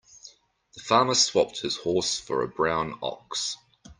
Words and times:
The 0.73 0.79
farmer 0.81 1.13
swapped 1.13 1.59
his 1.59 1.77
horse 1.77 2.19
for 2.19 2.41
a 2.41 2.47
brown 2.47 2.97
ox. 3.03 3.57